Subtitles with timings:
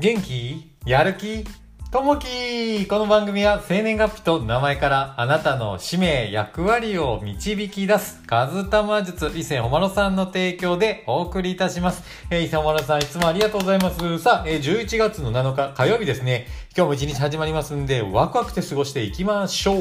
[0.00, 0.70] 元気？
[0.86, 1.44] やる気？
[1.90, 12.04] ともきこの番組は生年月日と名前からあなたの使命、役割を導き出す、カズタマ術、伊勢ほまろさんの提供でお送りいたします。
[12.30, 14.20] えー、伊勢ほまろさんいつもありがとうございます。
[14.20, 16.46] さあ、えー、11月の7日火曜日ですね。
[16.76, 19.76] 今日も一日始まりますんで、ワクワクして過ごしていきましょう。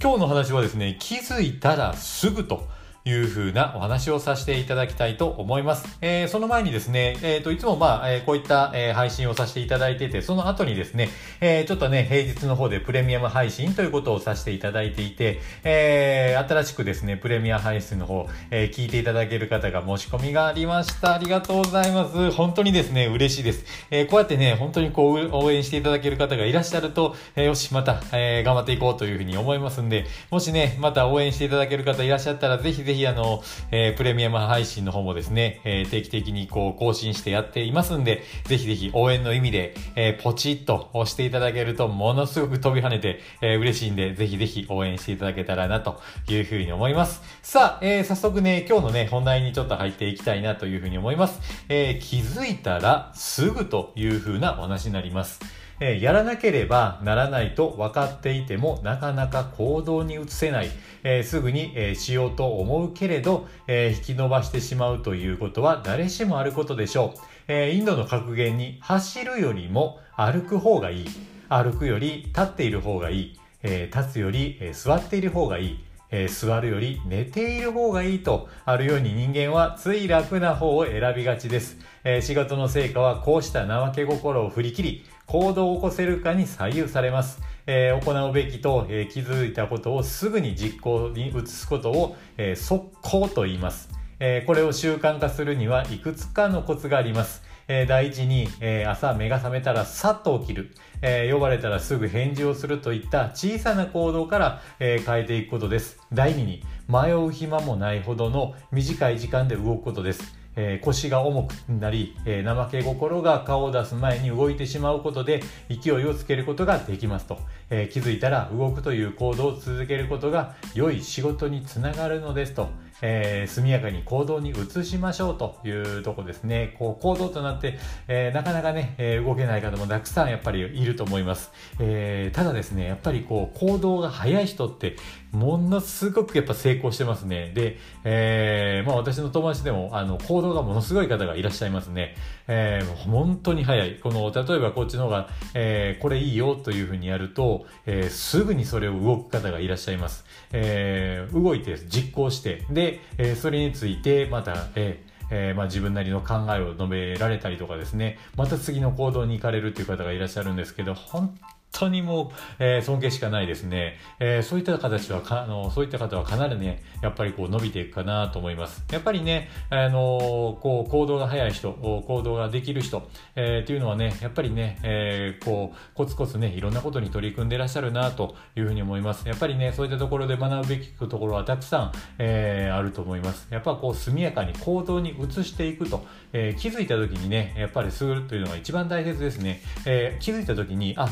[0.00, 2.77] 今日の話はですね、気づいたらすぐと。
[3.08, 5.98] いう風なお話をさせていただきたいと思います。
[6.02, 11.08] えー、その前にですね、えっ、ー、と、いつもまあ、えー、こういった、え配信をさせていただいてて、その後にですね、
[11.40, 21.14] えちょっとね、平日の方でプレミアム配信ということをさせていただいていて、え新しくですね、プレミア配信の方、え聞いていただける方が申し込みがありました。
[21.14, 22.30] ありがとうございます。
[22.32, 23.64] 本当にですね、嬉しいです。
[23.90, 47.22] えこうやってね、本当にこう、応援していただける方がいらっしゃると、えよし、また、え頑張っていこうというふうに思いますんで、もしね、また応援していただける方いらっしゃったら、ぜひぜひあの、えー、プレミアム配信の方もですね、えー、定期的にこう更新してやっていますんで、ぜひぜひ応援の意味で、えー、ポチッと押していただけるとものすごく飛び跳ねて、えー、嬉しいんで、ぜひぜひ応援していただけたらなというふうに思います。
[47.42, 51.40] さあ、えー、早速ね、今日のね、本題にちょっと入っていきたいなというふうに思います。
[51.68, 55.40] えー、気づいたらすぐというふうなお話になります。
[55.80, 60.70] えー、やらなければならないと分かっていてもなかなか行動に移せない、
[61.04, 71.06] えー、すぐに、えー、しようと思うけれど、え引き伸ばしてしまうということは誰しもあることでしょう、えインドの格言に走るよりも歩く方がいい。
[71.48, 75.87] 歩くより立っている方がいい、え立つより、え座っている方がいい。
[76.10, 81.78] えー、座るより寝ている方がいいとあるように人間はつい楽な方を選びがちです。
[82.04, 87.40] えー、仕事の成果はこうした怠け心を振り切り、行動を起こせるかに左右されます。
[87.66, 93.90] えー、行うべきと、え、気づいたことをすぐに実行に移すことを、えー、速攻と言います。
[94.20, 97.42] えこれを習慣化するにはいくつかのコツがあります。
[97.68, 106.00] え第一に、え朝目が覚めたらさっと起きる、え呼ばれたらすぐ返事をするといった小さな行動から、え変えていくことです。
[106.12, 110.38] 第二に迷う暇もないほどの短い時間で動くことです。
[110.60, 117.38] え、腰が重くなり、え、怠け心が顔を出す前に動いてしまうことで勢いをつけることができますと、
[117.70, 122.70] え、気づいたら動くという行動を続けることが良い仕事につながるのですと、
[123.02, 126.74] えー、速やかに行動に移しましょうというとこですね。
[126.78, 127.78] こう行動となって、
[128.08, 131.50] えー、なかなかね、えー、動けない方もたくさんやっぱりいると思います。
[131.78, 134.96] え、ただですね、やっぱりこう行動が早い人って
[135.32, 137.52] ものすごくやっぱ成功してますね。
[137.54, 142.16] で、え、まあ私の友達でもあの行動がものすごい方がいらっしゃいますね。
[142.48, 143.96] えー、本当に早い。
[143.96, 150.24] この、例えばこっちの方が、え、これいいよというふうにやると、え、すぐにそれを動く方がいらっしゃいます。
[150.52, 152.87] え、動いて実行して、で、
[153.18, 161.38] え、それについてまた、ええー、まあ、自分なりの考えを述べられたりとかですね、また次の行動に行かれるという方がいらっしゃるんですけど、本
[161.72, 163.98] 当にもう、えー、尊敬しかないですね。
[164.20, 168.84] えー、そういった形はか、あの、そういった方はかなりね、やっぱりこう伸びていくかなと思います。
[168.90, 179.28] やっぱりね、あのこう、行動が早い人、行動ができる人、えー、っていうのはね、やっぱりね、えー、こう、コツコツね、いろんなことに取り組んでらっしゃるなというふうに思います。
[179.28, 183.46] やっぱりね、そういったところで学ぶべきところはたくさん、えー、あると思います。
[183.50, 189.60] やっぱこう、速やかに行動に移していくと、えー、気づいた時にね、やっぱりするというのが一番大切ですね。
[189.86, 191.08] えー、気づいた時に、あ、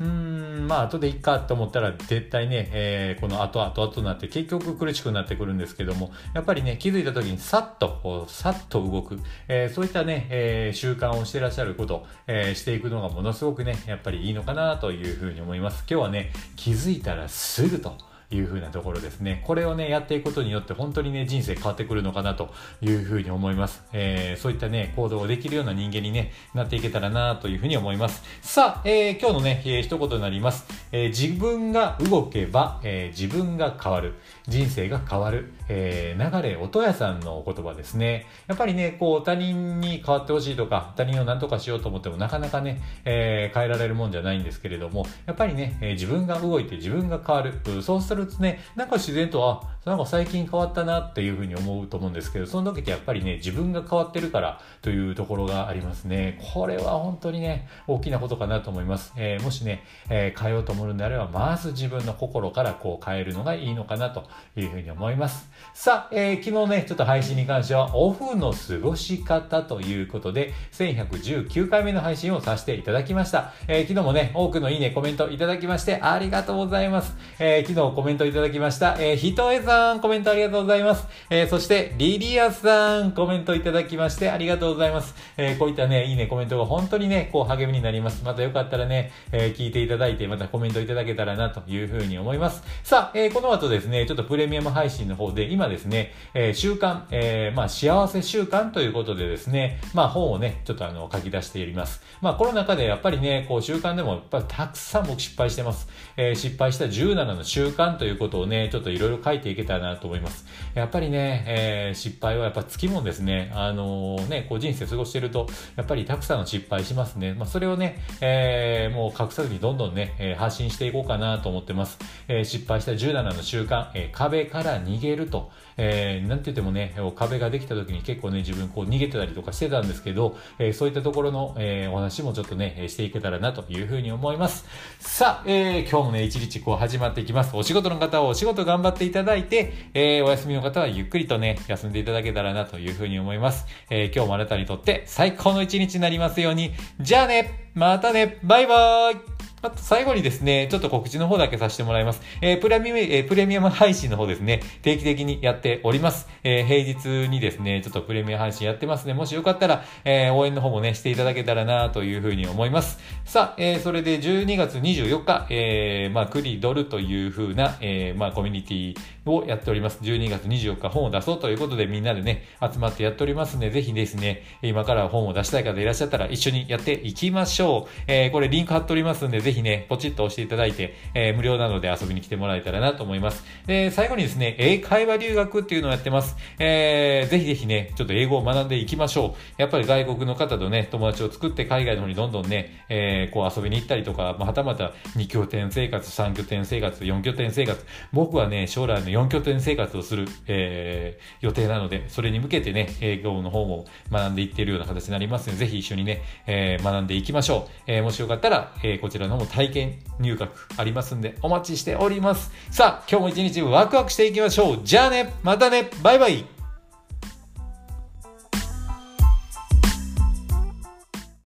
[0.00, 15.84] うーん、まあ、後でいっかと思ったら、絶対ね、えー、この後後々になって結局苦しくなってくるんですけども、やっぱりね、気づいた時にさっと、こう、さっと動く、えー、そういったね、えー、習慣をしてらっしゃること、えー、していくのがものすごくね、やっぱりいいのかなというふうに思います。
[15.88, 19.42] 今日はね、気づいたらすぐと、いうふうなところですね。
[19.44, 23.82] これをね、やっていくことによって本当にね、人生変わってくるのかなというふうに思います。
[23.92, 28.22] えー、そういったね、行動をできるような人間にね、なっていけたらなというふうに思います。
[28.40, 30.66] さあ、えー、今日のね、えー、一言になります。
[30.92, 34.14] えー、自分が動けば、えー、自分が変わる。
[34.46, 35.52] 人生が変わる。
[35.72, 38.26] えー、流れ音屋さんのお言葉ですね。
[38.48, 47.52] やっぱりね、こう、他人に変わってほしいとか、他人を何とかしようと思ってもなかなかね、えー、変えられるもんじゃないんですけれども、やっぱりね、えー、自分が動いて自分が変わる。
[47.82, 56.38] そうするとね、なんか自然と、あ、なんか最近変わったなっていうふうに思うと思うんですけど、その時ってやっぱりね、自分が変わってるからというところがありますね。
[56.52, 59.12] これは本当にね、大きなことかなと思います。
[59.16, 64.24] えー、もしね、えー、変えようと思うんであれば、まず自分の心からこう変えるのがいいのかなと
[64.56, 65.50] いうふうに思います。
[65.74, 73.52] さあ、えー、昨日ね、ちょっと配信に関しては、オフの過ごし方ということで、1119回目の配信をさせていただきました。
[73.66, 77.16] えー、昨日もね、多くのいいね、コメントいただきまして、ありがとうございます。
[77.38, 78.96] えー、昨日コメントいただきました。
[78.98, 81.06] えー、ひとえさん、コメントありがとうございます。
[81.30, 85.14] えー、そして、リリアさん、コメントいただきましてありがとうございます。
[85.36, 88.22] えー、こういったね、いいね、コメントが本当にね、こう励みになります。
[88.24, 92.62] またよかったらね、えー、聞いていただいて、またコメントいただけたらなというふうに思います。
[92.82, 102.02] さあ、えー、この後ですね、ちょっとプレミアム配信の方で、で今ですね、えー、習慣、えー、まあ、幸せ習慣ということでですね、まあ、本をね、ちょっとあの、書き出しております。
[102.20, 105.88] まあ、コロナ禍でやっぱりね、こう、習慣でもやっぱりたくさん僕失敗してます。
[106.18, 110.44] えー、失敗した17の習慣ということをね、ちょっといろいろ書いていけたらなと思います。
[110.74, 113.50] やっぱりね、えー、失敗はやっぱつきもんですね。
[113.54, 117.32] あのー、ね、こう人生過ごしてると、やっぱりたくさんの失敗しますね。
[117.32, 121.98] まあ、それをね、えー、もう隠さずにどんどんね、えー、発信していこうかなと思ってます。
[122.28, 134.66] えー、失敗した17の習慣、えー、壁から逃げると、えー、なんて言ってもね、壁ができた時に結構ね、自分こう逃げてたりとかしてたんですけど、えー、そういったところの、えー、お話もちょっとね、していけたらなというふうに思います。
[134.98, 137.56] さあ、えー、今日もね、一日こう始まっていきます。
[137.56, 143.66] お仕事の方はお仕事頑張っていただいて、えー、お休みの方はゆっくりとね、休んでいただけたらなというふうに思います。
[143.88, 146.72] えー、今日もあなたにとって最高の一日になりますように。
[147.00, 152.22] じゃあねまたねバイバーイあと最後にですね、ちょっと告知の方だけさせてもらいます。
[152.40, 156.28] えー、プレミアム、えー、プレミアム配信の方ですね、定期的にやっております。
[156.44, 159.12] えー、平日にですね、ちょっとプレミアム配信やってますね。
[159.12, 163.00] もしよかったら、えー、応援の方もね、していただけたらなというふうに思います。
[163.26, 168.94] さあ、えー、それで12月24日、えー、まあ、クリドルというふうな、えー、まあ、コミュニティ
[169.26, 169.98] をやっております。
[170.00, 177.90] 12月24日本を出そうということでみんなでね、集まってやっておりますので、ぜひですね、今から本を出したい方いらっしゃったら一緒にやっていきましょう。
[178.06, 183.44] えー、これリンク貼っておりますんで、ぜひね、ポチッと押していただいて、えー、無料なので遊びに来てもらえたらなと思います。
[183.66, 186.36] で、最後にですね、英会話留学っていうのをやってます。
[186.60, 189.60] えー、ぜひぜひね、ちょっと英語を学んでいきましょう。
[189.60, 197.84] やっぱり外国の方とね、友達を作って海外の方にどんどんね、えー、こう遊びに行ったりとか、まあ、はたまた2拠点生活、3拠点生活、4拠点生活。
[198.12, 207.70] 僕はね、将来の4拠点生活をする、えー、予定なので、それに向けてね、英語の方も学んでいっているような形になりますので、ぜひ一緒にね、えー、学んでいきましょう。
[207.88, 212.52] えー、もしよかったら、えー、こちらの方も体験入学ありますんで、お待ちしております。
[212.70, 214.80] さあ、今日も一日ワクワクしていきましょう。
[214.84, 216.44] じゃあね、またね、バイバイ